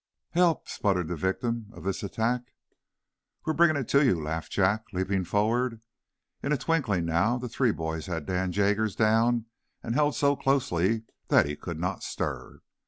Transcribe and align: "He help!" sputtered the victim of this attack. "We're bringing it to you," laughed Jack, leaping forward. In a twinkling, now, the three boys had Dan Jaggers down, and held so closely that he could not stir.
"He 0.33 0.39
help!" 0.39 0.67
sputtered 0.67 1.09
the 1.09 1.15
victim 1.15 1.67
of 1.73 1.83
this 1.83 2.01
attack. 2.01 2.55
"We're 3.45 3.53
bringing 3.53 3.75
it 3.75 3.87
to 3.89 4.03
you," 4.03 4.19
laughed 4.19 4.51
Jack, 4.51 4.85
leaping 4.93 5.23
forward. 5.25 5.79
In 6.41 6.51
a 6.51 6.57
twinkling, 6.57 7.05
now, 7.05 7.37
the 7.37 7.47
three 7.47 7.71
boys 7.71 8.07
had 8.07 8.25
Dan 8.25 8.51
Jaggers 8.51 8.95
down, 8.95 9.45
and 9.83 9.93
held 9.93 10.15
so 10.15 10.35
closely 10.35 11.03
that 11.27 11.45
he 11.45 11.55
could 11.55 11.79
not 11.79 12.01
stir. 12.01 12.61